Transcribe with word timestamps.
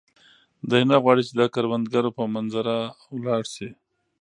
دی 0.69 0.81
نه 0.89 0.97
غواړي 1.03 1.21
چې 1.27 1.33
د 1.39 1.41
کروندګرو 1.53 2.09
په 2.17 2.23
منظره 2.33 2.75
ولاړ 3.15 3.43
شي. 3.53 3.69